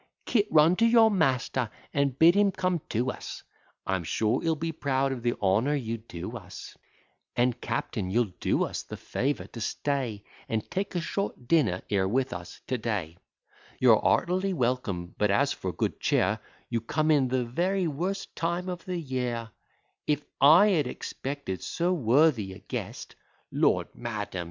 'Kit, 0.25 0.47
run 0.49 0.75
to 0.77 0.83
your 0.87 1.11
master, 1.11 1.69
and 1.93 2.17
bid 2.17 2.33
him 2.33 2.51
come 2.51 2.81
to 2.89 3.11
us; 3.11 3.43
I'm 3.85 4.03
sure 4.03 4.41
he'll 4.41 4.55
be 4.55 4.71
proud 4.71 5.11
of 5.11 5.21
the 5.21 5.33
honour 5.39 5.75
you 5.75 5.99
do 5.99 6.35
us; 6.37 6.75
And, 7.35 7.61
captain, 7.61 8.09
you'll 8.09 8.33
do 8.39 8.63
us 8.63 8.81
the 8.81 8.97
favour 8.97 9.45
to 9.45 9.61
stay, 9.61 10.23
And 10.49 10.67
take 10.71 10.95
a 10.95 11.01
short 11.01 11.47
dinner 11.47 11.83
here 11.87 12.07
with 12.07 12.33
us 12.33 12.61
to 12.65 12.79
day: 12.79 13.19
You're 13.77 14.01
heartily 14.01 14.53
welcome; 14.53 15.13
but 15.19 15.29
as 15.29 15.53
for 15.53 15.71
good 15.71 15.99
cheer, 15.99 16.39
You 16.67 16.81
come 16.81 17.11
in 17.11 17.27
the 17.27 17.45
very 17.45 17.85
worst 17.87 18.35
time 18.35 18.69
of 18.69 18.83
the 18.85 18.97
year; 18.97 19.51
If 20.07 20.23
I 20.41 20.69
had 20.69 20.87
expected 20.87 21.61
so 21.61 21.93
worthy 21.93 22.53
a 22.53 22.57
guest' 22.59 23.13
'Lord, 23.51 23.87
madam! 23.93 24.39